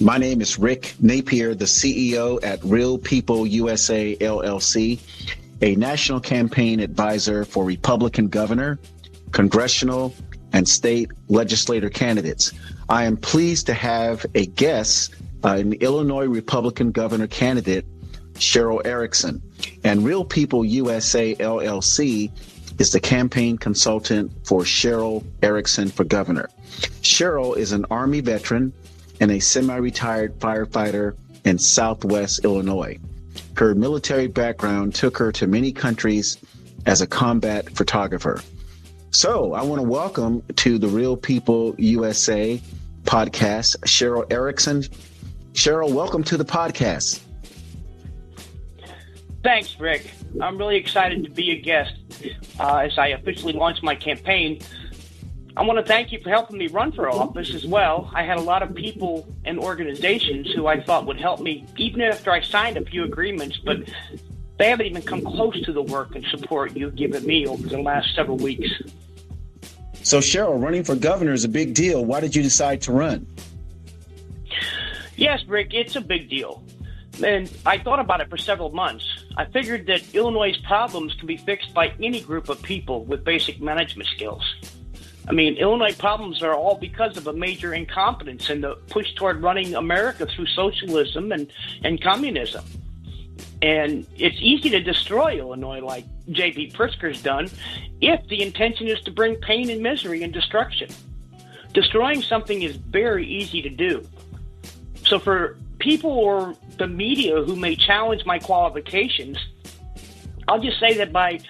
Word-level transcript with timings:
My 0.00 0.18
name 0.18 0.42
is 0.42 0.58
Rick 0.58 0.94
Napier, 1.00 1.54
the 1.54 1.64
CEO 1.64 2.38
at 2.44 2.62
Real 2.62 2.98
People 2.98 3.46
USA 3.46 4.14
LLC, 4.16 5.00
a 5.62 5.74
national 5.76 6.20
campaign 6.20 6.80
advisor 6.80 7.46
for 7.46 7.64
Republican 7.64 8.28
governor, 8.28 8.78
congressional, 9.32 10.14
and 10.52 10.68
state 10.68 11.10
legislator 11.28 11.88
candidates. 11.88 12.52
I 12.90 13.04
am 13.04 13.16
pleased 13.16 13.64
to 13.66 13.74
have 13.74 14.26
a 14.34 14.44
guest, 14.44 15.14
uh, 15.42 15.56
an 15.60 15.72
Illinois 15.74 16.26
Republican 16.26 16.92
governor 16.92 17.26
candidate, 17.26 17.86
Cheryl 18.34 18.86
Erickson. 18.86 19.42
And 19.82 20.04
Real 20.04 20.26
People 20.26 20.62
USA 20.62 21.34
LLC 21.36 22.30
is 22.78 22.92
the 22.92 23.00
campaign 23.00 23.56
consultant 23.56 24.30
for 24.46 24.60
Cheryl 24.60 25.24
Erickson 25.42 25.88
for 25.88 26.04
governor. 26.04 26.50
Cheryl 27.00 27.56
is 27.56 27.72
an 27.72 27.86
Army 27.90 28.20
veteran 28.20 28.74
and 29.20 29.30
a 29.30 29.40
semi 29.40 29.76
retired 29.76 30.38
firefighter 30.38 31.16
in 31.44 31.58
Southwest 31.58 32.44
Illinois. 32.44 32.98
Her 33.56 33.74
military 33.74 34.26
background 34.26 34.94
took 34.94 35.16
her 35.18 35.32
to 35.32 35.46
many 35.46 35.72
countries 35.72 36.38
as 36.86 37.00
a 37.00 37.06
combat 37.06 37.70
photographer. 37.70 38.42
So 39.10 39.54
I 39.54 39.62
want 39.62 39.80
to 39.80 39.88
welcome 39.88 40.42
to 40.56 40.78
the 40.78 40.88
Real 40.88 41.16
People 41.16 41.74
USA 41.78 42.60
podcast, 43.04 43.76
Cheryl 43.86 44.30
Erickson. 44.30 44.82
Cheryl, 45.52 45.92
welcome 45.92 46.22
to 46.24 46.36
the 46.36 46.44
podcast. 46.44 47.20
Thanks, 49.42 49.78
Rick. 49.78 50.10
I'm 50.40 50.58
really 50.58 50.76
excited 50.76 51.24
to 51.24 51.30
be 51.30 51.52
a 51.52 51.60
guest 51.60 51.94
uh, 52.58 52.78
as 52.78 52.98
I 52.98 53.08
officially 53.08 53.52
launch 53.52 53.82
my 53.82 53.94
campaign 53.94 54.60
I 55.56 55.62
want 55.62 55.78
to 55.78 55.84
thank 55.84 56.12
you 56.12 56.20
for 56.20 56.28
helping 56.28 56.58
me 56.58 56.66
run 56.66 56.92
for 56.92 57.08
office 57.08 57.54
as 57.54 57.64
well. 57.64 58.10
I 58.14 58.24
had 58.24 58.36
a 58.36 58.42
lot 58.42 58.62
of 58.62 58.74
people 58.74 59.26
and 59.46 59.58
organizations 59.58 60.52
who 60.52 60.66
I 60.66 60.82
thought 60.82 61.06
would 61.06 61.18
help 61.18 61.40
me, 61.40 61.64
even 61.78 62.02
after 62.02 62.30
I 62.30 62.42
signed 62.42 62.76
a 62.76 62.84
few 62.84 63.04
agreements, 63.04 63.56
but 63.64 63.78
they 64.58 64.68
haven't 64.68 64.84
even 64.84 65.00
come 65.00 65.22
close 65.22 65.58
to 65.62 65.72
the 65.72 65.80
work 65.80 66.14
and 66.14 66.26
support 66.26 66.76
you've 66.76 66.94
given 66.94 67.24
me 67.24 67.46
over 67.46 67.66
the 67.66 67.80
last 67.80 68.14
several 68.14 68.36
weeks. 68.36 68.68
So, 70.02 70.18
Cheryl, 70.18 70.62
running 70.62 70.84
for 70.84 70.94
governor 70.94 71.32
is 71.32 71.44
a 71.44 71.48
big 71.48 71.72
deal. 71.72 72.04
Why 72.04 72.20
did 72.20 72.36
you 72.36 72.42
decide 72.42 72.82
to 72.82 72.92
run? 72.92 73.26
Yes, 75.16 75.42
Rick, 75.48 75.72
it's 75.72 75.96
a 75.96 76.02
big 76.02 76.28
deal. 76.28 76.62
And 77.24 77.50
I 77.64 77.78
thought 77.78 77.98
about 77.98 78.20
it 78.20 78.28
for 78.28 78.36
several 78.36 78.70
months. 78.72 79.04
I 79.38 79.46
figured 79.46 79.86
that 79.86 80.14
Illinois' 80.14 80.58
problems 80.66 81.14
can 81.14 81.26
be 81.26 81.38
fixed 81.38 81.72
by 81.72 81.94
any 82.02 82.20
group 82.20 82.50
of 82.50 82.60
people 82.60 83.04
with 83.06 83.24
basic 83.24 83.58
management 83.58 84.10
skills. 84.10 84.44
I 85.28 85.32
mean, 85.32 85.56
Illinois 85.56 85.94
problems 85.94 86.42
are 86.42 86.54
all 86.54 86.76
because 86.76 87.16
of 87.16 87.26
a 87.26 87.32
major 87.32 87.74
incompetence 87.74 88.48
in 88.48 88.60
the 88.60 88.76
push 88.88 89.12
toward 89.14 89.42
running 89.42 89.74
America 89.74 90.26
through 90.26 90.46
socialism 90.46 91.32
and, 91.32 91.52
and 91.82 92.00
communism. 92.00 92.64
And 93.60 94.06
it's 94.16 94.36
easy 94.40 94.70
to 94.70 94.80
destroy 94.80 95.38
Illinois 95.38 95.80
like 95.80 96.04
J.B. 96.30 96.72
Pritzker's 96.72 97.22
done 97.22 97.48
if 98.00 98.26
the 98.28 98.42
intention 98.42 98.86
is 98.86 99.00
to 99.00 99.10
bring 99.10 99.36
pain 99.36 99.70
and 99.70 99.82
misery 99.82 100.22
and 100.22 100.32
destruction. 100.32 100.90
Destroying 101.72 102.22
something 102.22 102.62
is 102.62 102.76
very 102.76 103.26
easy 103.26 103.62
to 103.62 103.70
do. 103.70 104.06
So 105.04 105.18
for 105.18 105.56
people 105.78 106.10
or 106.10 106.54
the 106.78 106.86
media 106.86 107.42
who 107.42 107.56
may 107.56 107.74
challenge 107.74 108.24
my 108.24 108.38
qualifications, 108.38 109.38
I'll 110.48 110.60
just 110.60 110.78
say 110.78 110.96
that 110.98 111.12
by 111.12 111.40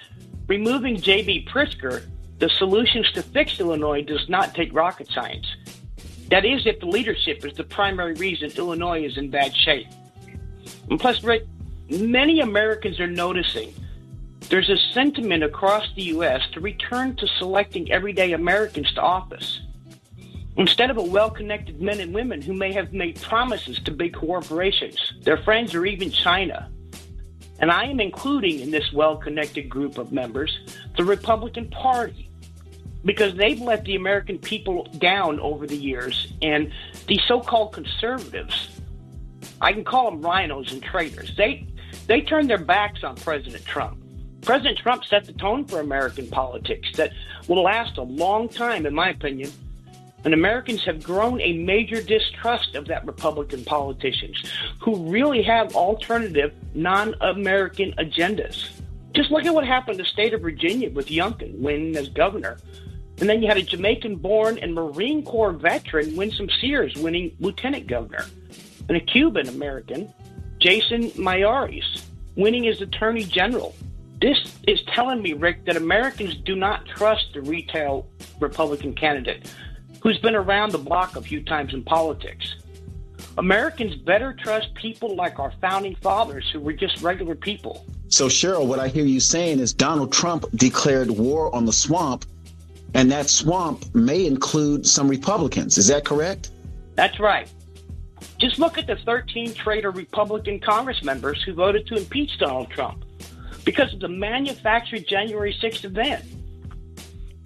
removing 0.47 0.99
J.B. 0.99 1.47
Pritzker, 1.51 2.05
the 2.39 2.49
solutions 2.49 3.11
to 3.13 3.21
fix 3.21 3.59
Illinois 3.59 4.01
does 4.01 4.27
not 4.29 4.53
take 4.53 4.73
rocket 4.73 5.07
science. 5.09 5.47
That 6.29 6.45
is, 6.45 6.65
if 6.65 6.79
the 6.79 6.85
leadership 6.85 7.45
is 7.45 7.53
the 7.53 7.63
primary 7.63 8.13
reason 8.13 8.51
Illinois 8.51 9.05
is 9.05 9.17
in 9.17 9.29
bad 9.29 9.55
shape. 9.55 9.87
And 10.89 10.99
plus, 10.99 11.23
Rick, 11.23 11.45
many 11.89 12.41
Americans 12.41 12.99
are 12.99 13.07
noticing 13.07 13.73
there's 14.49 14.69
a 14.69 14.77
sentiment 14.93 15.43
across 15.43 15.87
the 15.95 16.03
U.S. 16.03 16.41
to 16.53 16.59
return 16.59 17.15
to 17.17 17.27
selecting 17.39 17.91
everyday 17.91 18.33
Americans 18.33 18.91
to 18.93 19.01
office. 19.01 19.61
Instead 20.57 20.89
of 20.89 20.97
a 20.97 21.01
well 21.01 21.29
connected 21.29 21.81
men 21.81 21.99
and 21.99 22.13
women 22.13 22.41
who 22.41 22.53
may 22.53 22.73
have 22.73 22.93
made 22.93 23.21
promises 23.21 23.79
to 23.79 23.91
big 23.91 24.13
corporations, 24.13 25.13
their 25.21 25.37
friends, 25.37 25.75
or 25.75 25.85
even 25.85 26.11
China. 26.11 26.69
And 27.59 27.71
I 27.71 27.85
am 27.85 27.99
including 27.99 28.59
in 28.59 28.71
this 28.71 28.91
well 28.91 29.17
connected 29.17 29.69
group 29.69 29.97
of 29.97 30.11
members 30.11 30.59
the 30.95 31.03
Republican 31.03 31.69
Party, 31.69 32.26
because 33.05 33.35
they've 33.35 33.61
let 33.61 33.85
the 33.85 33.95
American 33.95 34.37
people 34.37 34.85
down 34.97 35.39
over 35.39 35.65
the 35.67 35.77
years. 35.77 36.33
And 36.41 36.71
these 37.07 37.21
so-called 37.27 37.73
conservatives, 37.73 38.79
I 39.61 39.73
can 39.73 39.83
call 39.83 40.11
them 40.11 40.21
rhinos 40.21 40.71
and 40.71 40.83
traitors. 40.83 41.35
They 41.35 41.67
they 42.07 42.21
turned 42.21 42.49
their 42.49 42.57
backs 42.57 43.03
on 43.03 43.15
President 43.15 43.65
Trump. 43.65 44.01
President 44.41 44.77
Trump 44.77 45.03
set 45.03 45.25
the 45.25 45.33
tone 45.33 45.65
for 45.65 45.79
American 45.79 46.27
politics 46.27 46.87
that 46.95 47.11
will 47.47 47.63
last 47.63 47.97
a 47.97 48.03
long 48.03 48.47
time, 48.47 48.85
in 48.85 48.93
my 48.93 49.09
opinion. 49.09 49.51
And 50.23 50.33
Americans 50.33 50.83
have 50.85 51.03
grown 51.03 51.39
a 51.41 51.53
major 51.53 52.01
distrust 52.01 52.75
of 52.75 52.87
that 52.87 53.05
Republican 53.05 53.63
politicians 53.63 54.51
who 54.81 55.09
really 55.09 55.41
have 55.43 55.75
alternative, 55.75 56.53
non 56.73 57.13
American 57.21 57.93
agendas. 57.93 58.69
Just 59.17 59.31
look 59.31 59.45
at 59.45 59.53
what 59.55 59.65
happened 59.65 59.97
to 59.97 60.03
the 60.03 60.09
state 60.09 60.35
of 60.35 60.41
Virginia 60.41 60.91
with 60.91 61.07
Youngkin 61.07 61.57
winning 61.57 61.97
as 61.97 62.07
governor. 62.07 62.59
And 63.19 63.27
then 63.27 63.41
you 63.41 63.47
had 63.47 63.57
a 63.57 63.63
Jamaican 63.63 64.17
born 64.17 64.59
and 64.59 64.75
Marine 64.75 65.23
Corps 65.23 65.53
veteran, 65.53 66.15
Winsome 66.15 66.51
Sears, 66.61 66.95
winning 66.97 67.35
lieutenant 67.39 67.87
governor. 67.87 68.27
And 68.87 68.95
a 68.95 68.99
Cuban 68.99 69.49
American, 69.49 70.13
Jason 70.59 71.09
Miyares, 71.13 72.03
winning 72.35 72.67
as 72.67 72.79
attorney 72.79 73.23
general. 73.23 73.73
This 74.21 74.37
is 74.67 74.79
telling 74.93 75.23
me, 75.23 75.33
Rick, 75.33 75.65
that 75.65 75.77
Americans 75.77 76.35
do 76.45 76.55
not 76.55 76.85
trust 76.85 77.33
the 77.33 77.41
retail 77.41 78.07
Republican 78.39 78.93
candidate 78.93 79.51
who's 80.03 80.19
been 80.19 80.35
around 80.35 80.73
the 80.73 80.77
block 80.77 81.15
a 81.15 81.23
few 81.23 81.41
times 81.41 81.73
in 81.73 81.83
politics. 81.83 82.53
Americans 83.39 83.95
better 83.95 84.33
trust 84.33 84.75
people 84.75 85.15
like 85.15 85.39
our 85.39 85.53
founding 85.59 85.95
fathers 85.95 86.47
who 86.53 86.59
were 86.59 86.73
just 86.73 87.01
regular 87.01 87.33
people. 87.33 87.83
So, 88.09 88.27
Cheryl, 88.27 88.65
what 88.65 88.79
I 88.79 88.87
hear 88.87 89.05
you 89.05 89.19
saying 89.19 89.59
is 89.59 89.73
Donald 89.73 90.11
Trump 90.11 90.45
declared 90.55 91.09
war 91.11 91.53
on 91.53 91.65
the 91.65 91.73
swamp 91.73 92.25
and 92.93 93.11
that 93.11 93.29
swamp 93.29 93.93
may 93.93 94.25
include 94.25 94.85
some 94.85 95.07
Republicans. 95.07 95.77
Is 95.77 95.87
that 95.87 96.05
correct? 96.05 96.51
That's 96.95 97.19
right. 97.19 97.49
Just 98.39 98.59
look 98.59 98.77
at 98.77 98.87
the 98.87 98.95
13 98.95 99.53
traitor 99.53 99.91
Republican 99.91 100.59
Congress 100.59 101.03
members 101.03 101.41
who 101.43 101.53
voted 101.53 101.85
to 101.87 101.95
impeach 101.95 102.37
Donald 102.39 102.69
Trump 102.69 103.03
because 103.65 103.93
of 103.93 103.99
the 103.99 104.07
manufactured 104.07 105.05
January 105.07 105.53
6th 105.61 105.83
event. 105.83 106.23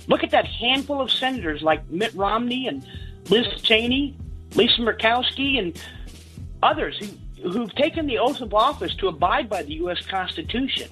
Look 0.08 0.24
at 0.24 0.32
that 0.32 0.46
handful 0.46 1.02
of 1.02 1.12
senators 1.12 1.62
like 1.62 1.90
Mitt 1.90 2.14
Romney 2.14 2.68
and 2.68 2.86
Liz 3.30 3.48
Cheney, 3.62 4.16
Lisa 4.56 4.82
Murkowski, 4.82 5.60
and 5.60 5.82
others 6.64 6.98
who, 6.98 7.08
who've 7.42 7.74
taken 7.76 8.08
the 8.08 8.18
oath 8.18 8.42
of 8.42 8.54
office 8.54 8.96
to 8.96 9.08
abide 9.08 9.50
by 9.50 9.64
the 9.64 9.74
U.S. 9.76 10.02
Constitution. 10.06 10.90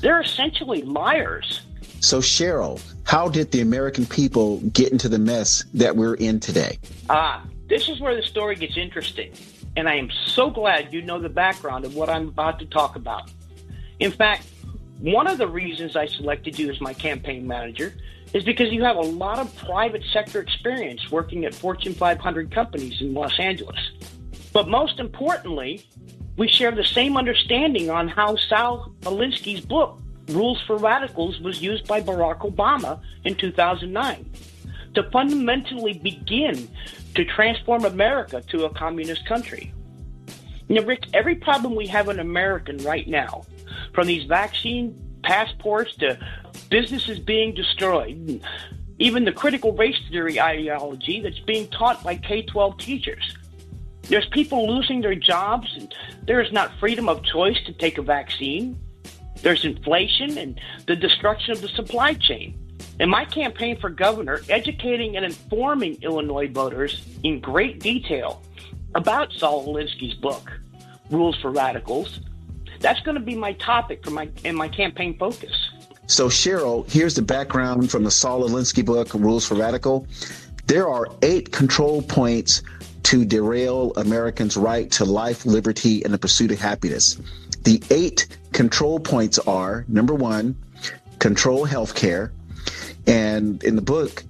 They're 0.00 0.20
essentially 0.20 0.82
liars. 0.82 1.62
So, 2.00 2.20
Cheryl, 2.20 2.80
how 3.04 3.28
did 3.28 3.52
the 3.52 3.60
American 3.60 4.06
people 4.06 4.60
get 4.70 4.92
into 4.92 5.08
the 5.08 5.18
mess 5.18 5.64
that 5.74 5.96
we're 5.96 6.14
in 6.14 6.40
today? 6.40 6.78
Ah, 7.08 7.44
this 7.68 7.88
is 7.88 8.00
where 8.00 8.14
the 8.14 8.22
story 8.22 8.56
gets 8.56 8.76
interesting. 8.76 9.32
And 9.76 9.88
I 9.88 9.96
am 9.96 10.10
so 10.10 10.50
glad 10.50 10.92
you 10.92 11.02
know 11.02 11.18
the 11.18 11.28
background 11.28 11.84
of 11.84 11.94
what 11.94 12.08
I'm 12.08 12.28
about 12.28 12.58
to 12.60 12.66
talk 12.66 12.96
about. 12.96 13.30
In 13.98 14.10
fact, 14.10 14.46
one 15.00 15.26
of 15.26 15.38
the 15.38 15.46
reasons 15.46 15.96
I 15.96 16.06
selected 16.06 16.58
you 16.58 16.70
as 16.70 16.80
my 16.80 16.94
campaign 16.94 17.46
manager 17.46 17.94
is 18.32 18.44
because 18.44 18.72
you 18.72 18.82
have 18.84 18.96
a 18.96 19.00
lot 19.00 19.38
of 19.38 19.54
private 19.56 20.02
sector 20.12 20.40
experience 20.40 21.10
working 21.10 21.44
at 21.44 21.54
Fortune 21.54 21.94
500 21.94 22.50
companies 22.50 23.00
in 23.00 23.14
Los 23.14 23.38
Angeles. 23.38 23.78
But 24.56 24.68
most 24.68 25.00
importantly, 25.00 25.86
we 26.38 26.48
share 26.48 26.70
the 26.70 26.82
same 26.82 27.18
understanding 27.18 27.90
on 27.90 28.08
how 28.08 28.36
Saul 28.36 28.90
Alinsky's 29.02 29.60
book, 29.60 30.00
Rules 30.28 30.62
for 30.66 30.78
Radicals 30.78 31.38
was 31.40 31.60
used 31.60 31.86
by 31.86 32.00
Barack 32.00 32.38
Obama 32.38 32.98
in 33.24 33.34
2009 33.34 34.30
to 34.94 35.10
fundamentally 35.10 35.92
begin 35.98 36.70
to 37.16 37.24
transform 37.26 37.84
America 37.84 38.40
to 38.48 38.64
a 38.64 38.70
communist 38.70 39.26
country. 39.26 39.74
Now, 40.70 40.84
Rick, 40.84 41.04
every 41.12 41.34
problem 41.34 41.74
we 41.74 41.86
have 41.88 42.08
in 42.08 42.18
America 42.18 42.72
right 42.80 43.06
now, 43.06 43.42
from 43.92 44.06
these 44.06 44.24
vaccine 44.24 44.98
passports 45.22 45.94
to 45.96 46.18
businesses 46.70 47.18
being 47.18 47.52
destroyed, 47.52 48.42
even 48.98 49.26
the 49.26 49.32
critical 49.32 49.74
race 49.74 50.00
theory 50.08 50.40
ideology 50.40 51.20
that's 51.20 51.40
being 51.40 51.68
taught 51.68 52.02
by 52.02 52.16
K 52.16 52.40
12 52.40 52.78
teachers. 52.78 53.36
There's 54.08 54.26
people 54.26 54.72
losing 54.72 55.00
their 55.00 55.14
jobs, 55.14 55.68
and 55.76 55.92
there 56.26 56.40
is 56.40 56.52
not 56.52 56.70
freedom 56.78 57.08
of 57.08 57.24
choice 57.24 57.58
to 57.66 57.72
take 57.72 57.98
a 57.98 58.02
vaccine. 58.02 58.78
There's 59.42 59.64
inflation 59.64 60.38
and 60.38 60.60
the 60.86 60.96
destruction 60.96 61.52
of 61.52 61.60
the 61.60 61.68
supply 61.68 62.14
chain. 62.14 62.58
In 62.98 63.10
my 63.10 63.24
campaign 63.24 63.78
for 63.78 63.90
governor, 63.90 64.40
educating 64.48 65.16
and 65.16 65.24
informing 65.24 65.98
Illinois 66.02 66.48
voters 66.48 67.02
in 67.24 67.40
great 67.40 67.80
detail 67.80 68.42
about 68.94 69.32
Saul 69.32 69.66
Alinsky's 69.66 70.14
book, 70.14 70.52
Rules 71.10 71.36
for 71.40 71.50
Radicals. 71.50 72.20
That's 72.80 73.00
going 73.00 73.16
to 73.16 73.22
be 73.22 73.34
my 73.34 73.52
topic 73.54 74.04
for 74.04 74.10
my 74.10 74.30
in 74.44 74.54
my 74.54 74.68
campaign 74.68 75.18
focus. 75.18 75.52
So, 76.06 76.28
Cheryl, 76.28 76.88
here's 76.90 77.14
the 77.14 77.22
background 77.22 77.90
from 77.90 78.04
the 78.04 78.10
Saul 78.10 78.48
Alinsky 78.48 78.84
book, 78.84 79.12
Rules 79.12 79.44
for 79.46 79.56
Radical. 79.56 80.06
There 80.66 80.88
are 80.88 81.06
eight 81.22 81.52
control 81.52 82.02
points 82.02 82.62
to 83.04 83.24
derail 83.24 83.92
Americans' 83.96 84.56
right 84.56 84.90
to 84.92 85.04
life, 85.04 85.46
liberty, 85.46 86.02
and 86.02 86.12
the 86.12 86.18
pursuit 86.18 86.50
of 86.50 86.58
happiness. 86.58 87.18
The 87.62 87.80
eight 87.90 88.26
control 88.52 88.98
points 88.98 89.38
are 89.38 89.84
number 89.86 90.14
one, 90.14 90.56
control 91.20 91.66
healthcare. 91.66 92.32
And 93.06 93.62
in 93.62 93.76
the 93.76 93.82
book, 93.82 94.24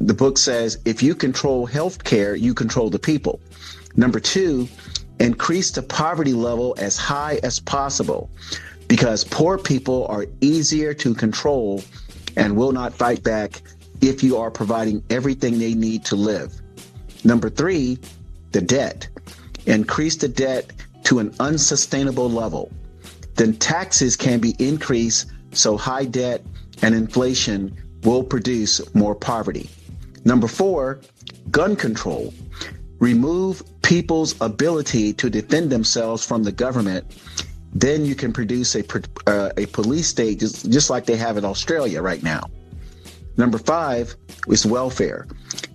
the 0.00 0.14
book 0.14 0.38
says 0.38 0.78
if 0.84 1.02
you 1.02 1.14
control 1.14 1.68
healthcare, 1.68 2.38
you 2.38 2.52
control 2.52 2.90
the 2.90 2.98
people. 2.98 3.40
Number 3.94 4.18
two, 4.18 4.68
increase 5.20 5.70
the 5.70 5.82
poverty 5.82 6.32
level 6.32 6.74
as 6.78 6.96
high 6.96 7.38
as 7.42 7.60
possible 7.60 8.28
because 8.88 9.24
poor 9.24 9.56
people 9.56 10.06
are 10.08 10.26
easier 10.40 10.94
to 10.94 11.14
control 11.14 11.82
and 12.36 12.56
will 12.56 12.72
not 12.72 12.92
fight 12.92 13.22
back 13.22 13.62
if 14.00 14.22
you 14.22 14.36
are 14.36 14.50
providing 14.50 15.02
everything 15.10 15.58
they 15.58 15.74
need 15.74 16.04
to 16.06 16.16
live. 16.16 16.60
Number 17.24 17.50
three, 17.50 17.98
the 18.52 18.60
debt. 18.60 19.08
Increase 19.66 20.16
the 20.16 20.28
debt 20.28 20.72
to 21.04 21.18
an 21.18 21.34
unsustainable 21.40 22.30
level. 22.30 22.70
Then 23.34 23.54
taxes 23.54 24.16
can 24.16 24.40
be 24.40 24.54
increased 24.58 25.26
so 25.52 25.76
high 25.76 26.04
debt 26.04 26.42
and 26.82 26.94
inflation 26.94 27.76
will 28.02 28.22
produce 28.22 28.80
more 28.94 29.14
poverty. 29.14 29.68
Number 30.24 30.48
four, 30.48 31.00
gun 31.50 31.76
control. 31.76 32.32
Remove 32.98 33.62
people's 33.82 34.40
ability 34.40 35.12
to 35.14 35.30
defend 35.30 35.70
themselves 35.70 36.24
from 36.24 36.42
the 36.42 36.52
government. 36.52 37.04
Then 37.72 38.04
you 38.04 38.14
can 38.14 38.32
produce 38.32 38.74
a, 38.74 38.84
uh, 39.26 39.50
a 39.56 39.66
police 39.66 40.08
state 40.08 40.40
just, 40.40 40.70
just 40.70 40.90
like 40.90 41.06
they 41.06 41.16
have 41.16 41.36
in 41.36 41.44
Australia 41.44 42.02
right 42.02 42.22
now. 42.22 42.48
Number 43.36 43.58
five 43.58 44.16
is 44.48 44.64
welfare. 44.64 45.26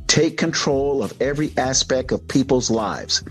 Take 0.07 0.37
control 0.37 1.03
of 1.03 1.13
every 1.21 1.53
aspect 1.57 2.11
of 2.11 2.27
people's 2.27 2.69
lives 2.69 3.23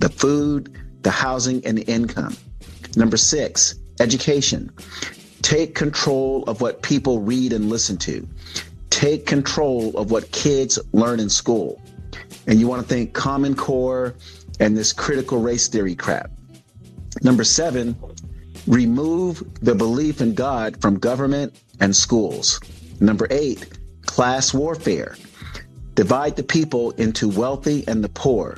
the 0.00 0.08
food, 0.08 0.76
the 1.02 1.10
housing, 1.10 1.64
and 1.64 1.78
the 1.78 1.84
income. 1.84 2.36
Number 2.96 3.16
six, 3.16 3.74
education. 4.00 4.70
Take 5.42 5.74
control 5.74 6.44
of 6.44 6.60
what 6.60 6.82
people 6.82 7.20
read 7.20 7.52
and 7.52 7.70
listen 7.70 7.96
to. 7.98 8.26
Take 8.90 9.26
control 9.26 9.96
of 9.96 10.10
what 10.10 10.30
kids 10.32 10.78
learn 10.92 11.20
in 11.20 11.30
school. 11.30 11.80
And 12.46 12.58
you 12.58 12.66
want 12.68 12.82
to 12.82 12.88
think 12.88 13.12
Common 13.12 13.54
Core 13.54 14.14
and 14.60 14.76
this 14.76 14.92
critical 14.92 15.40
race 15.40 15.68
theory 15.68 15.94
crap. 15.94 16.30
Number 17.22 17.44
seven, 17.44 17.96
remove 18.66 19.42
the 19.62 19.74
belief 19.74 20.20
in 20.20 20.34
God 20.34 20.80
from 20.80 20.98
government 20.98 21.60
and 21.80 21.94
schools. 21.94 22.60
Number 23.00 23.26
eight, 23.30 23.75
class 24.16 24.54
warfare 24.54 25.14
divide 25.94 26.36
the 26.36 26.42
people 26.42 26.92
into 26.92 27.28
wealthy 27.28 27.84
and 27.86 28.02
the 28.02 28.08
poor. 28.08 28.56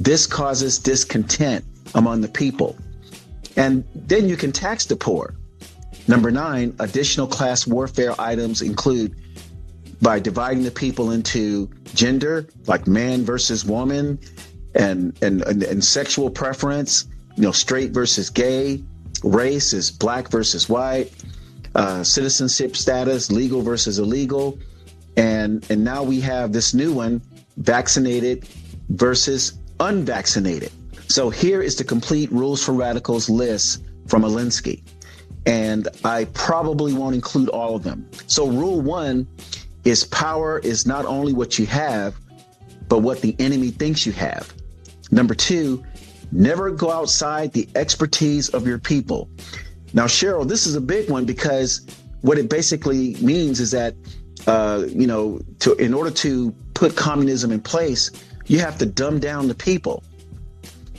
This 0.00 0.26
causes 0.26 0.78
discontent 0.78 1.66
among 1.94 2.22
the 2.22 2.28
people. 2.28 2.78
And 3.58 3.84
then 3.94 4.26
you 4.26 4.38
can 4.38 4.52
tax 4.52 4.86
the 4.86 4.96
poor. 4.96 5.34
Number 6.08 6.30
nine, 6.30 6.74
additional 6.78 7.26
class 7.26 7.66
warfare 7.66 8.18
items 8.18 8.62
include 8.62 9.14
by 10.00 10.18
dividing 10.18 10.62
the 10.62 10.70
people 10.70 11.10
into 11.10 11.68
gender, 11.92 12.48
like 12.66 12.86
man 12.86 13.22
versus 13.22 13.66
woman, 13.66 14.18
and, 14.74 15.14
and, 15.22 15.42
and, 15.42 15.62
and 15.62 15.84
sexual 15.84 16.30
preference, 16.30 17.06
you 17.36 17.42
know, 17.42 17.52
straight 17.52 17.90
versus 17.90 18.30
gay, 18.30 18.82
race 19.22 19.74
is 19.74 19.90
black 19.90 20.30
versus 20.30 20.70
white, 20.70 21.12
uh, 21.74 22.02
citizenship 22.02 22.74
status, 22.74 23.30
legal 23.30 23.60
versus 23.60 23.98
illegal, 23.98 24.58
and 25.16 25.66
and 25.70 25.82
now 25.82 26.02
we 26.02 26.20
have 26.20 26.52
this 26.52 26.74
new 26.74 26.92
one 26.92 27.22
vaccinated 27.56 28.46
versus 28.90 29.58
unvaccinated. 29.80 30.70
So 31.08 31.30
here 31.30 31.62
is 31.62 31.76
the 31.76 31.84
complete 31.84 32.30
rules 32.32 32.62
for 32.62 32.72
radicals 32.72 33.28
list 33.28 33.84
from 34.06 34.22
alinsky. 34.22 34.82
And 35.46 35.88
i 36.04 36.24
probably 36.26 36.92
won't 36.92 37.14
include 37.14 37.48
all 37.50 37.76
of 37.76 37.82
them. 37.82 38.08
So 38.26 38.48
rule 38.48 38.80
one 38.80 39.26
is 39.84 40.04
power 40.04 40.58
is 40.58 40.86
not 40.86 41.06
only 41.06 41.32
what 41.32 41.58
you 41.58 41.66
have 41.66 42.16
but 42.88 42.98
what 43.00 43.20
the 43.20 43.34
enemy 43.38 43.70
thinks 43.70 44.06
you 44.06 44.12
have. 44.12 44.52
Number 45.10 45.34
two 45.34 45.84
never 46.32 46.70
go 46.70 46.90
outside 46.90 47.52
the 47.52 47.68
expertise 47.76 48.48
of 48.50 48.66
your 48.66 48.78
people. 48.78 49.30
Now 49.94 50.06
cheryl 50.06 50.46
this 50.46 50.66
is 50.66 50.74
a 50.74 50.80
big 50.80 51.08
one 51.08 51.24
because 51.24 51.86
what 52.22 52.38
it 52.38 52.50
basically 52.50 53.14
means 53.16 53.60
is 53.60 53.70
that 53.70 53.94
uh, 54.46 54.84
you 54.88 55.06
know, 55.06 55.40
to 55.60 55.74
in 55.74 55.94
order 55.94 56.10
to 56.10 56.52
put 56.74 56.96
communism 56.96 57.50
in 57.52 57.60
place, 57.60 58.10
you 58.46 58.58
have 58.60 58.78
to 58.78 58.86
dumb 58.86 59.18
down 59.18 59.48
the 59.48 59.54
people. 59.54 60.02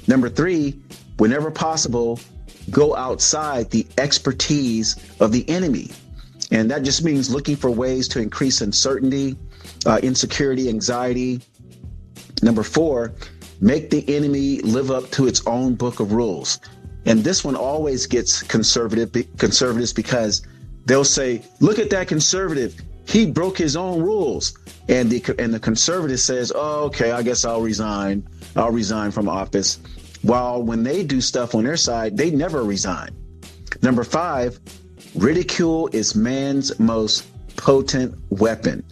Number 0.07 0.30
three, 0.30 0.80
whenever 1.18 1.51
possible, 1.51 2.19
go 2.72 2.95
outside 2.95 3.69
the 3.69 3.86
expertise 3.98 4.95
of 5.19 5.31
the 5.31 5.48
enemy. 5.50 5.92
And 6.51 6.72
that 6.72 6.84
just 6.84 7.04
means 7.04 7.30
looking 7.30 7.56
for 7.56 7.69
ways 7.69 8.07
to 8.10 8.22
increase 8.22 8.62
uncertainty, 8.62 9.38
uh, 9.86 10.00
insecurity, 10.01 10.69
anxiety. 10.69 11.42
Number 12.42 12.63
four, 12.63 13.13
make 13.60 13.90
the 13.90 14.07
enemy 14.13 14.60
live 14.62 14.92
up 14.92 15.10
to 15.12 15.28
its 15.28 15.45
own 15.45 15.75
book 15.75 16.00
of 16.00 16.13
rules. 16.13 16.60
And 17.06 17.24
this 17.24 17.44
one 17.44 17.56
always 17.56 18.06
gets 18.06 18.44
conservative 18.44 19.12
conservatives 19.38 19.94
because 19.94 20.45
they'll 20.86 21.06
say, 21.06 21.42
look 21.60 21.80
at 21.80 21.90
that 21.90 22.07
conservative 22.07 22.75
he 23.07 23.25
broke 23.25 23.57
his 23.57 23.75
own 23.75 24.01
rules. 24.01 24.57
And 24.89 25.09
the 25.09 25.36
and 25.39 25.54
the 25.54 25.59
conservative 25.59 26.19
says, 26.19 26.51
oh, 26.54 26.86
okay, 26.86 27.12
I 27.12 27.21
guess 27.24 27.45
I'll 27.45 27.62
resign. 27.62 28.27
I'll 28.56 28.71
resign 28.71 29.12
from 29.12 29.27
office. 29.27 29.80
While 30.21 30.63
when 30.63 30.83
they 30.83 31.04
do 31.04 31.21
stuff 31.21 31.56
on 31.56 31.63
their 31.63 31.77
side, 31.77 32.18
they 32.18 32.31
never 32.31 32.63
resign. 32.63 33.09
Number 33.81 34.04
five, 34.04 34.59
ridicule 35.15 35.89
is 35.94 36.15
man's 36.15 36.77
most 36.80 37.25
potent 37.56 38.15
weapon. 38.30 38.83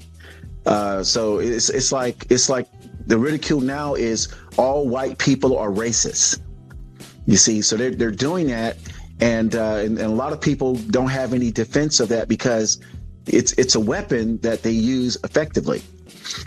Uh, 0.66 1.04
so 1.04 1.40
it's 1.40 1.70
it's 1.70 1.92
like 1.92 2.26
it's 2.30 2.50
like 2.50 2.68
the 3.08 3.18
ridicule 3.18 3.62
now 3.62 3.96
is 3.96 4.34
all 4.58 4.88
white 4.88 5.18
people 5.18 5.58
are 5.58 5.70
racist. 5.70 6.42
You 7.26 7.38
see, 7.38 7.62
so 7.62 7.78
they're 7.78 7.96
they're 7.96 8.12
doing 8.12 8.48
that, 8.48 8.78
and, 9.20 9.56
uh, 9.56 9.76
and 9.78 9.98
and 9.98 10.12
a 10.12 10.16
lot 10.16 10.34
of 10.34 10.42
people 10.42 10.76
don't 10.76 11.10
have 11.10 11.34
any 11.34 11.52
defense 11.52 12.00
of 12.00 12.10
that 12.10 12.28
because 12.28 12.80
it's 13.28 13.54
it's 13.54 13.76
a 13.76 13.80
weapon 13.80 14.38
that 14.40 14.64
they 14.64 14.72
use 14.72 15.18
effectively. 15.24 15.82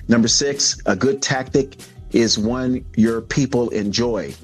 Number 0.08 0.28
six, 0.28 0.80
a 0.86 0.96
good 0.96 1.22
tactic 1.22 1.76
is 2.12 2.38
one 2.38 2.84
your 2.96 3.20
people 3.20 3.68
enjoy, 3.70 4.34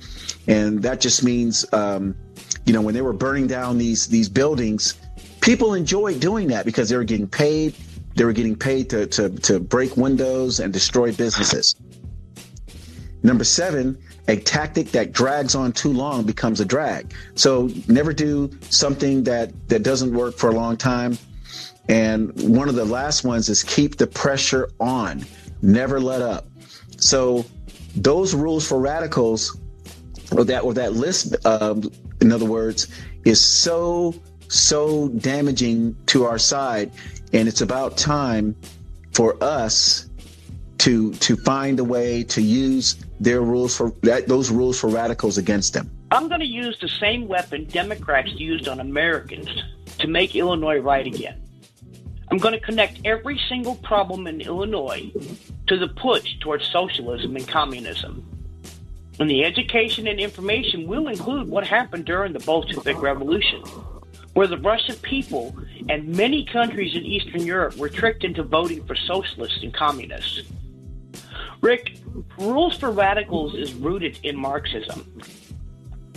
and 0.46 0.82
that 0.82 1.00
just 1.00 1.24
means, 1.24 1.64
um, 1.72 2.14
you 2.66 2.72
know, 2.72 2.80
when 2.80 2.94
they 2.94 3.02
were 3.02 3.12
burning 3.12 3.46
down 3.46 3.78
these 3.78 4.06
these 4.06 4.28
buildings, 4.28 4.94
people 5.40 5.74
enjoyed 5.74 6.20
doing 6.20 6.48
that 6.48 6.64
because 6.64 6.88
they 6.88 6.96
were 6.96 7.04
getting 7.04 7.28
paid. 7.28 7.74
They 8.16 8.24
were 8.24 8.32
getting 8.32 8.56
paid 8.56 8.90
to 8.90 9.06
to 9.06 9.30
to 9.30 9.60
break 9.60 9.96
windows 9.96 10.60
and 10.60 10.72
destroy 10.72 11.12
businesses. 11.12 11.74
Number 13.22 13.44
seven, 13.44 13.98
a 14.28 14.36
tactic 14.36 14.90
that 14.90 15.12
drags 15.12 15.54
on 15.54 15.72
too 15.72 15.92
long 15.92 16.24
becomes 16.24 16.60
a 16.60 16.64
drag. 16.64 17.14
So 17.36 17.70
never 17.88 18.12
do 18.12 18.50
something 18.68 19.24
that 19.24 19.52
that 19.68 19.82
doesn't 19.82 20.12
work 20.12 20.36
for 20.36 20.50
a 20.50 20.54
long 20.54 20.76
time 20.76 21.16
and 21.88 22.32
one 22.42 22.68
of 22.68 22.74
the 22.74 22.84
last 22.84 23.24
ones 23.24 23.48
is 23.48 23.62
keep 23.62 23.96
the 23.96 24.06
pressure 24.06 24.70
on, 24.80 25.24
never 25.62 26.00
let 26.00 26.22
up. 26.22 26.46
So 26.98 27.44
those 27.96 28.34
rules 28.34 28.66
for 28.66 28.80
radicals, 28.80 29.58
or 30.32 30.44
that 30.44 30.64
or 30.64 30.74
that 30.74 30.94
list, 30.94 31.34
um, 31.46 31.90
in 32.20 32.32
other 32.32 32.46
words, 32.46 32.88
is 33.24 33.40
so 33.40 34.14
so 34.48 35.08
damaging 35.08 35.96
to 36.06 36.24
our 36.24 36.38
side, 36.38 36.90
and 37.32 37.48
it's 37.48 37.60
about 37.60 37.96
time 37.96 38.56
for 39.12 39.42
us 39.42 40.08
to 40.78 41.12
to 41.14 41.36
find 41.36 41.78
a 41.78 41.84
way 41.84 42.24
to 42.24 42.42
use 42.42 42.96
their 43.20 43.42
rules 43.42 43.76
for 43.76 43.92
that, 44.02 44.26
those 44.26 44.50
rules 44.50 44.78
for 44.78 44.88
radicals 44.88 45.38
against 45.38 45.72
them. 45.74 45.90
I'm 46.10 46.28
going 46.28 46.40
to 46.40 46.46
use 46.46 46.78
the 46.80 46.88
same 46.88 47.26
weapon 47.26 47.64
Democrats 47.64 48.32
used 48.32 48.68
on 48.68 48.80
Americans 48.80 49.48
to 49.98 50.06
make 50.06 50.34
Illinois 50.36 50.78
right 50.78 51.06
again. 51.06 51.40
I'm 52.34 52.40
going 52.40 52.58
to 52.58 52.58
connect 52.58 52.98
every 53.04 53.40
single 53.48 53.76
problem 53.76 54.26
in 54.26 54.40
Illinois 54.40 55.12
to 55.68 55.78
the 55.78 55.86
push 55.86 56.36
towards 56.40 56.66
socialism 56.66 57.36
and 57.36 57.46
communism. 57.46 58.26
And 59.20 59.30
the 59.30 59.44
education 59.44 60.08
and 60.08 60.18
information 60.18 60.88
will 60.88 61.06
include 61.06 61.48
what 61.48 61.64
happened 61.64 62.06
during 62.06 62.32
the 62.32 62.40
Bolshevik 62.40 63.00
Revolution, 63.00 63.60
where 64.32 64.48
the 64.48 64.58
Russian 64.58 64.96
people 64.96 65.56
and 65.88 66.08
many 66.08 66.44
countries 66.44 66.96
in 66.96 67.04
Eastern 67.04 67.42
Europe 67.42 67.76
were 67.76 67.88
tricked 67.88 68.24
into 68.24 68.42
voting 68.42 68.84
for 68.84 68.96
socialists 68.96 69.62
and 69.62 69.72
communists. 69.72 70.42
Rick, 71.60 71.98
Rules 72.36 72.76
for 72.76 72.90
Radicals 72.90 73.54
is 73.54 73.74
rooted 73.74 74.18
in 74.24 74.36
Marxism. 74.36 75.20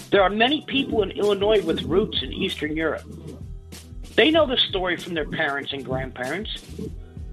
There 0.09 0.23
are 0.23 0.31
many 0.31 0.61
people 0.65 1.03
in 1.03 1.11
Illinois 1.11 1.61
with 1.61 1.83
roots 1.83 2.23
in 2.23 2.33
Eastern 2.33 2.75
Europe. 2.75 3.05
They 4.17 4.31
know 4.31 4.47
the 4.47 4.57
story 4.57 4.97
from 4.97 5.13
their 5.13 5.29
parents 5.29 5.71
and 5.73 5.85
grandparents. 5.85 6.49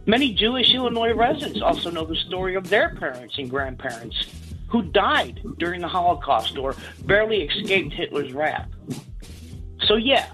Many 0.05 0.35
Jewish 0.35 0.75
Illinois 0.75 1.15
residents 1.15 1.63
also 1.63 1.91
know 1.91 2.05
the 2.05 2.15
story 2.15 2.57
of 2.57 2.69
their 2.69 2.95
parents 2.97 3.39
and 3.39 3.49
grandparents 3.49 4.15
who 4.69 4.83
died 4.83 5.41
during 5.59 5.81
the 5.81 5.89
Holocaust 5.89 6.59
or 6.59 6.77
barely 7.07 7.45
escaped 7.45 7.95
Hitler's 7.95 8.35
wrath. 8.35 8.69
So, 9.87 9.95
yeah, 9.95 10.27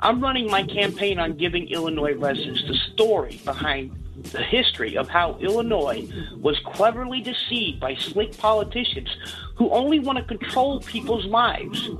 I'm 0.00 0.22
running 0.22 0.50
my 0.50 0.62
campaign 0.62 1.18
on 1.18 1.36
giving 1.36 1.68
Illinois 1.68 2.14
residents 2.14 2.62
the 2.66 2.74
story 2.94 3.42
behind 3.44 3.94
the 4.30 4.42
history 4.42 4.96
of 4.96 5.10
how 5.10 5.36
Illinois 5.40 6.08
was 6.38 6.58
cleverly 6.60 7.20
deceived 7.20 7.80
by 7.80 7.96
slick 7.96 8.34
politicians 8.38 9.14
who 9.56 9.68
only 9.68 9.98
want 9.98 10.16
to 10.16 10.24
control 10.24 10.80
people's 10.80 11.26
lives. 11.26 11.90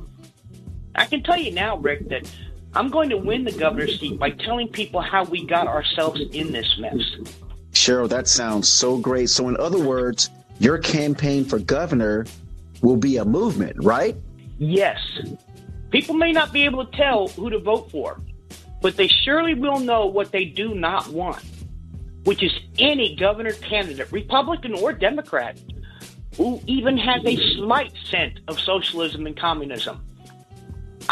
I 0.94 1.04
can 1.04 1.22
tell 1.22 1.38
you 1.38 1.52
now, 1.52 1.76
Rick, 1.76 2.08
that 2.08 2.30
I'm 2.74 2.88
going 2.88 3.10
to 3.10 3.18
win 3.18 3.44
the 3.44 3.52
governor's 3.52 4.00
seat 4.00 4.18
by 4.18 4.30
telling 4.30 4.68
people 4.68 5.00
how 5.00 5.24
we 5.24 5.44
got 5.46 5.66
ourselves 5.66 6.20
in 6.32 6.52
this 6.52 6.78
mess. 6.78 6.96
Cheryl, 7.72 8.08
that 8.08 8.28
sounds 8.28 8.68
so 8.68 8.96
great. 8.96 9.28
So, 9.28 9.48
in 9.48 9.56
other 9.58 9.78
words, 9.78 10.30
your 10.58 10.78
campaign 10.78 11.44
for 11.44 11.58
governor 11.58 12.26
will 12.80 12.96
be 12.96 13.18
a 13.18 13.24
movement, 13.24 13.76
right? 13.82 14.16
Yes. 14.58 14.98
People 15.90 16.14
may 16.14 16.32
not 16.32 16.52
be 16.52 16.64
able 16.64 16.86
to 16.86 16.96
tell 16.96 17.28
who 17.28 17.50
to 17.50 17.58
vote 17.58 17.90
for, 17.90 18.20
but 18.80 18.96
they 18.96 19.08
surely 19.08 19.54
will 19.54 19.78
know 19.78 20.06
what 20.06 20.32
they 20.32 20.46
do 20.46 20.74
not 20.74 21.08
want, 21.08 21.42
which 22.24 22.42
is 22.42 22.52
any 22.78 23.14
governor 23.16 23.52
candidate, 23.52 24.10
Republican 24.10 24.74
or 24.74 24.92
Democrat, 24.92 25.58
who 26.36 26.60
even 26.66 26.96
has 26.96 27.22
a 27.26 27.36
slight 27.56 27.92
scent 28.10 28.40
of 28.48 28.58
socialism 28.58 29.26
and 29.26 29.36
communism. 29.36 30.00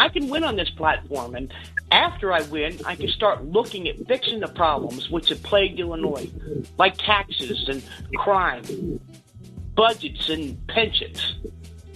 I 0.00 0.09
can 0.09 0.30
win 0.30 0.45
on 0.45 0.57
this 0.57 0.71
platform, 0.71 1.35
and 1.35 1.52
after 1.90 2.33
I 2.33 2.40
win, 2.45 2.80
I 2.87 2.97
can 2.97 3.09
start 3.09 3.45
looking 3.45 3.87
at 3.87 3.99
fixing 4.09 4.40
the 4.40 4.49
problems 4.49 5.11
which 5.11 5.28
have 5.28 5.42
plagued 5.42 5.78
Illinois, 5.78 6.30
like 6.78 6.97
taxes 6.97 7.69
and 7.69 7.83
crime, 8.16 8.99
budgets 9.75 10.30
and 10.30 10.57
pensions. 10.69 11.35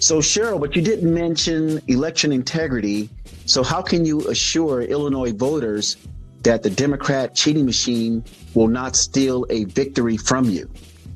So, 0.01 0.19
Cheryl, 0.19 0.61
but 0.61 0.77
you 0.77 0.83
didn't 0.83 1.15
mention 1.15 1.81
election 1.89 2.31
integrity. 2.31 3.09
So, 3.47 3.63
how 3.63 3.81
can 3.81 4.05
you 4.05 4.29
assure 4.29 4.83
Illinois 4.83 5.33
voters 5.33 5.97
that 6.43 6.63
the 6.63 6.69
Democrat 6.69 7.35
cheating 7.35 7.65
machine 7.65 8.23
will 8.53 8.69
not 8.69 8.97
steal 8.97 9.47
a 9.49 9.65
victory 9.65 10.19
from 10.19 10.51
you? 10.51 10.71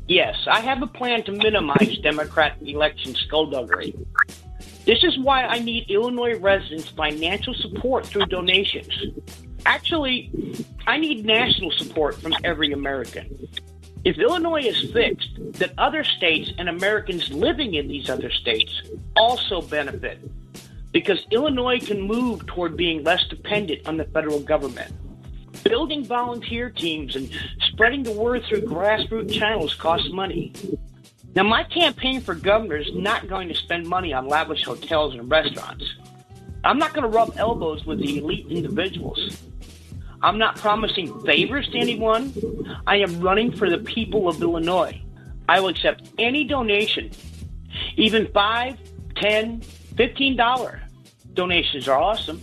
Yes, 0.06 0.36
I 0.50 0.60
have 0.60 0.80
a 0.80 0.86
plan 0.86 1.22
to 1.24 1.32
minimize 1.32 1.98
Democrat 1.98 2.56
election 2.62 3.14
skullduggery. 3.14 3.94
This 4.88 5.04
is 5.04 5.18
why 5.18 5.44
I 5.44 5.58
need 5.58 5.90
Illinois 5.90 6.38
residents' 6.38 6.88
financial 6.88 7.52
support 7.52 8.06
through 8.06 8.24
donations. 8.24 8.90
Actually, 9.66 10.32
I 10.86 10.96
need 10.96 11.26
national 11.26 11.72
support 11.72 12.14
from 12.14 12.32
every 12.42 12.72
American. 12.72 13.48
If 14.04 14.16
Illinois 14.16 14.62
is 14.62 14.90
fixed, 14.90 15.28
then 15.38 15.72
other 15.76 16.04
states 16.04 16.52
and 16.56 16.70
Americans 16.70 17.30
living 17.30 17.74
in 17.74 17.86
these 17.86 18.08
other 18.08 18.30
states 18.30 18.80
also 19.14 19.60
benefit 19.60 20.20
because 20.90 21.22
Illinois 21.32 21.80
can 21.80 22.00
move 22.00 22.46
toward 22.46 22.74
being 22.74 23.04
less 23.04 23.22
dependent 23.28 23.86
on 23.86 23.98
the 23.98 24.04
federal 24.04 24.40
government. 24.40 24.90
Building 25.64 26.02
volunteer 26.02 26.70
teams 26.70 27.14
and 27.14 27.28
spreading 27.60 28.04
the 28.04 28.12
word 28.12 28.42
through 28.44 28.62
grassroots 28.62 29.34
channels 29.38 29.74
costs 29.74 30.10
money. 30.10 30.54
Now, 31.38 31.44
my 31.44 31.62
campaign 31.62 32.20
for 32.20 32.34
governor 32.34 32.78
is 32.78 32.92
not 32.94 33.28
going 33.28 33.46
to 33.46 33.54
spend 33.54 33.86
money 33.86 34.12
on 34.12 34.26
lavish 34.26 34.64
hotels 34.64 35.14
and 35.14 35.30
restaurants. 35.30 35.84
I'm 36.64 36.80
not 36.80 36.94
going 36.94 37.04
to 37.04 37.16
rub 37.16 37.34
elbows 37.36 37.86
with 37.86 38.00
the 38.00 38.18
elite 38.18 38.48
individuals. 38.50 39.40
I'm 40.20 40.36
not 40.36 40.56
promising 40.56 41.20
favors 41.20 41.68
to 41.68 41.78
anyone. 41.78 42.34
I 42.88 42.96
am 42.96 43.20
running 43.20 43.52
for 43.52 43.70
the 43.70 43.78
people 43.78 44.28
of 44.28 44.42
Illinois. 44.42 45.00
I 45.48 45.60
will 45.60 45.68
accept 45.68 46.10
any 46.18 46.42
donation, 46.42 47.12
even 47.96 48.26
five, 48.32 48.76
ten, 49.14 49.60
fifteen 49.96 50.34
dollar 50.34 50.82
donations 51.34 51.86
are 51.86 52.00
awesome. 52.00 52.40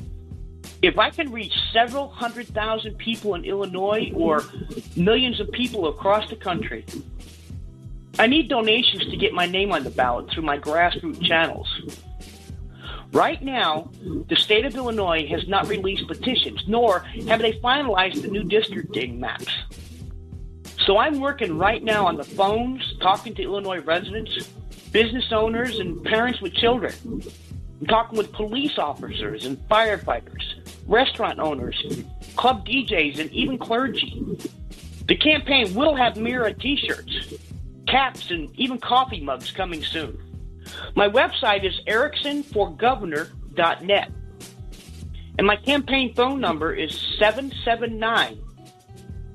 If 0.82 0.98
I 0.98 1.10
can 1.10 1.34
reach 1.34 1.52
several 1.74 2.08
hundred 2.08 2.48
thousand 2.48 2.98
people 2.98 3.36
in 3.36 3.44
Illinois 3.44 4.14
or 4.16 4.42
millions 4.96 5.42
of 5.42 5.52
people 5.52 5.90
across 5.90 6.30
the 6.30 6.38
country, 6.38 6.86
I 8.18 8.28
need 8.28 8.48
donations 8.48 9.06
to 9.06 9.18
get 9.18 9.34
my 9.34 9.46
name 9.46 9.72
on 9.72 9.84
the 9.84 9.90
ballot 9.90 10.32
through 10.32 10.44
my 10.44 10.58
grassroots 10.58 11.22
channels. 11.24 11.68
Right 13.12 13.42
now, 13.42 13.92
the 14.30 14.36
state 14.36 14.66
of 14.66 14.76
Illinois 14.76 15.28
has 15.28 15.48
not 15.48 15.68
released 15.68 16.08
petitions, 16.08 16.64
nor 16.68 17.00
have 17.28 17.40
they 17.40 17.54
finalized 17.54 18.22
the 18.22 18.28
new 18.30 18.44
districting 18.44 19.20
maps. 19.20 19.54
So 20.86 20.98
I'm 20.98 21.20
working 21.20 21.58
right 21.58 21.84
now 21.84 22.06
on 22.06 22.16
the 22.18 22.24
phones, 22.24 22.82
talking 23.02 23.34
to 23.36 23.42
Illinois 23.42 23.80
residents, 23.80 24.48
business 24.92 25.32
owners, 25.32 25.80
and 25.80 26.04
parents 26.04 26.42
with 26.42 26.54
children. 26.54 26.94
I'm 27.82 27.88
talking 27.88 28.18
with 28.18 28.32
police 28.32 28.78
officers 28.78 29.46
and 29.46 29.58
firefighters, 29.68 30.44
restaurant 30.88 31.40
owners, 31.40 32.06
club 32.36 32.66
DJs, 32.66 33.20
and 33.20 33.32
even 33.32 33.58
clergy. 33.58 34.38
The 35.08 35.16
campaign 35.16 35.74
will 35.74 35.96
have 35.96 36.18
Mira 36.18 36.54
t 36.54 36.78
shirts, 36.78 37.34
caps, 37.88 38.32
and 38.32 38.50
even 38.60 38.80
coffee 38.80 39.22
mugs 39.22 39.52
coming 39.52 39.84
soon. 39.84 40.20
My 40.96 41.08
website 41.08 41.64
is 41.66 41.80
ericksonforgovernor.net. 41.88 44.12
And 45.38 45.46
my 45.46 45.58
campaign 45.58 46.16
phone 46.16 46.40
number 46.40 46.74
is 46.74 46.98
779 47.20 48.40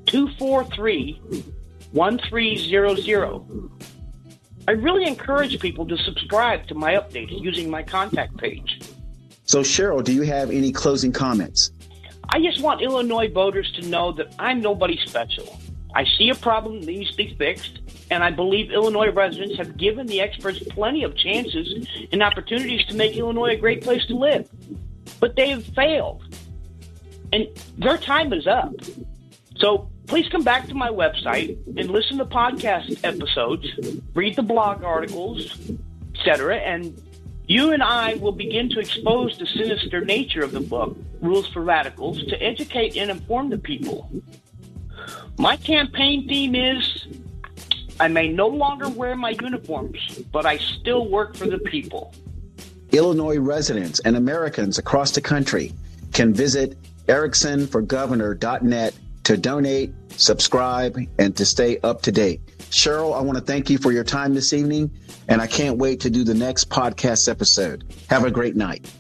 243 0.06 1.20
1300. 1.92 3.70
I 4.68 4.72
really 4.72 5.06
encourage 5.06 5.58
people 5.60 5.86
to 5.86 5.96
subscribe 5.98 6.66
to 6.68 6.74
my 6.74 6.94
updates 6.94 7.40
using 7.40 7.68
my 7.68 7.82
contact 7.82 8.36
page. 8.36 8.80
So, 9.44 9.62
Cheryl, 9.62 10.04
do 10.04 10.12
you 10.12 10.22
have 10.22 10.50
any 10.50 10.70
closing 10.70 11.12
comments? 11.12 11.72
I 12.28 12.40
just 12.40 12.60
want 12.60 12.80
Illinois 12.80 13.28
voters 13.28 13.72
to 13.72 13.88
know 13.88 14.12
that 14.12 14.32
I'm 14.38 14.60
nobody 14.60 14.96
special. 15.04 15.58
I 15.94 16.04
see 16.16 16.30
a 16.30 16.36
problem 16.36 16.80
that 16.80 16.86
needs 16.86 17.10
to 17.10 17.16
be 17.16 17.34
fixed, 17.36 17.79
and 18.10 18.24
I 18.24 18.30
believe 18.30 18.70
Illinois 18.70 19.10
residents 19.10 19.56
have 19.56 19.76
given 19.76 20.06
the 20.06 20.20
experts 20.20 20.58
plenty 20.70 21.04
of 21.04 21.16
chances 21.16 21.86
and 22.12 22.22
opportunities 22.22 22.84
to 22.86 22.94
make 22.94 23.16
Illinois 23.16 23.52
a 23.52 23.56
great 23.56 23.82
place 23.82 24.04
to 24.06 24.16
live. 24.16 24.48
But 25.20 25.36
they 25.36 25.50
have 25.50 25.64
failed, 25.64 26.22
and 27.32 27.46
their 27.78 27.98
time 27.98 28.32
is 28.32 28.46
up. 28.46 28.74
So 29.56 29.90
please 30.06 30.28
come 30.28 30.42
back 30.42 30.66
to 30.68 30.74
my 30.74 30.88
website 30.88 31.58
and 31.78 31.90
listen 31.90 32.18
to 32.18 32.24
podcast 32.24 32.98
episodes, 33.04 33.66
read 34.14 34.36
the 34.36 34.42
blog 34.42 34.82
articles, 34.82 35.70
etc., 36.14 36.56
and 36.56 37.00
you 37.46 37.72
and 37.72 37.82
I 37.82 38.14
will 38.14 38.32
begin 38.32 38.68
to 38.70 38.78
expose 38.78 39.36
the 39.36 39.46
sinister 39.46 40.04
nature 40.04 40.42
of 40.42 40.52
the 40.52 40.60
book, 40.60 40.96
Rules 41.20 41.48
for 41.48 41.62
Radicals, 41.62 42.24
to 42.26 42.40
educate 42.40 42.96
and 42.96 43.10
inform 43.10 43.50
the 43.50 43.58
people. 43.58 44.08
My 45.36 45.56
campaign 45.56 46.28
theme 46.28 46.54
is 46.54 46.99
I 48.00 48.08
may 48.08 48.28
no 48.28 48.48
longer 48.48 48.88
wear 48.88 49.14
my 49.14 49.36
uniforms, 49.42 50.20
but 50.32 50.46
I 50.46 50.56
still 50.56 51.08
work 51.08 51.36
for 51.36 51.46
the 51.46 51.58
people. 51.58 52.14
Illinois 52.92 53.38
residents 53.38 54.00
and 54.00 54.16
Americans 54.16 54.78
across 54.78 55.10
the 55.10 55.20
country 55.20 55.74
can 56.14 56.32
visit 56.32 56.78
ericksonforgovernor.net 57.08 58.94
to 59.24 59.36
donate, 59.36 59.92
subscribe, 60.12 60.98
and 61.18 61.36
to 61.36 61.44
stay 61.44 61.78
up 61.82 62.00
to 62.02 62.10
date. 62.10 62.40
Cheryl, 62.70 63.14
I 63.14 63.20
want 63.20 63.36
to 63.36 63.44
thank 63.44 63.68
you 63.68 63.76
for 63.76 63.92
your 63.92 64.04
time 64.04 64.32
this 64.32 64.54
evening, 64.54 64.90
and 65.28 65.42
I 65.42 65.46
can't 65.46 65.76
wait 65.76 66.00
to 66.00 66.08
do 66.10 66.24
the 66.24 66.34
next 66.34 66.70
podcast 66.70 67.28
episode. 67.28 67.84
Have 68.08 68.24
a 68.24 68.30
great 68.30 68.56
night. 68.56 68.90